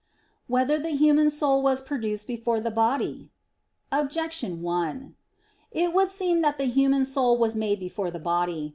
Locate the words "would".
5.93-6.09